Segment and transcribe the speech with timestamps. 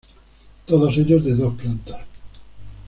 [0.65, 2.01] Todos ellos de dos plantas.